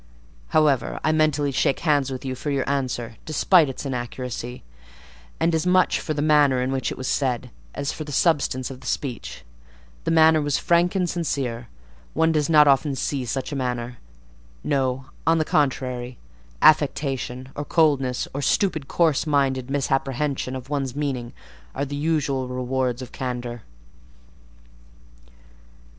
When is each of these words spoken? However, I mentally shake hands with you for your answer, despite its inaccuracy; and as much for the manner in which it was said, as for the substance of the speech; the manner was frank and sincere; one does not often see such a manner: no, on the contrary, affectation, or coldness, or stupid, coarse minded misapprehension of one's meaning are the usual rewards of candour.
However, 0.47 0.99
I 1.03 1.11
mentally 1.11 1.51
shake 1.51 1.81
hands 1.81 2.09
with 2.11 2.25
you 2.25 2.33
for 2.33 2.49
your 2.49 2.67
answer, 2.67 3.17
despite 3.23 3.69
its 3.69 3.85
inaccuracy; 3.85 4.63
and 5.39 5.53
as 5.53 5.67
much 5.67 5.99
for 5.99 6.15
the 6.15 6.23
manner 6.23 6.59
in 6.59 6.71
which 6.71 6.89
it 6.91 6.97
was 6.97 7.07
said, 7.07 7.51
as 7.75 7.91
for 7.91 8.03
the 8.03 8.11
substance 8.11 8.71
of 8.71 8.81
the 8.81 8.87
speech; 8.87 9.43
the 10.03 10.09
manner 10.09 10.41
was 10.41 10.57
frank 10.57 10.95
and 10.95 11.07
sincere; 11.07 11.67
one 12.15 12.31
does 12.31 12.49
not 12.49 12.67
often 12.67 12.95
see 12.95 13.25
such 13.25 13.51
a 13.51 13.55
manner: 13.55 13.99
no, 14.63 15.05
on 15.27 15.37
the 15.37 15.45
contrary, 15.45 16.17
affectation, 16.63 17.49
or 17.53 17.63
coldness, 17.63 18.27
or 18.33 18.41
stupid, 18.41 18.87
coarse 18.87 19.27
minded 19.27 19.69
misapprehension 19.69 20.55
of 20.55 20.67
one's 20.67 20.95
meaning 20.95 21.31
are 21.75 21.85
the 21.85 21.95
usual 21.95 22.47
rewards 22.47 23.03
of 23.03 23.11
candour. 23.11 23.61